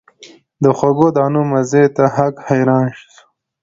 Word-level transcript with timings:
د 0.63 0.65
خوږو 0.77 1.07
دانو 1.15 1.41
مزې 1.51 1.83
ته 1.95 2.03
هک 2.15 2.35
حیران 2.47 2.85
سو 3.11 3.19